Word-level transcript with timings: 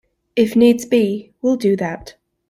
If 0.35 0.55
needs 0.55 0.85
be, 0.87 1.31
we'll 1.43 1.57
do 1.57 1.75
that. 1.75 2.15